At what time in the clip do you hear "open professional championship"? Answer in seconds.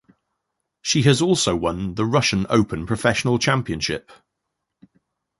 2.49-4.11